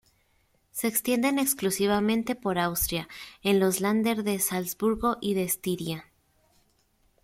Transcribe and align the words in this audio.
Se 0.71 0.87
extienden 0.87 1.37
exclusivamente 1.37 2.33
por 2.33 2.57
Austria, 2.57 3.07
en 3.43 3.59
los 3.59 3.81
"länder" 3.81 4.23
de 4.23 4.39
Salzburgo 4.39 5.17
y 5.21 5.35
de 5.35 5.43
Estiria. 5.43 6.05